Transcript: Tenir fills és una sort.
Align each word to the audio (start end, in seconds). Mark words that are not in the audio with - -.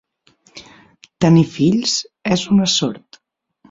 Tenir 1.27 1.45
fills 1.59 1.97
és 2.39 2.51
una 2.59 2.71
sort. 2.81 3.25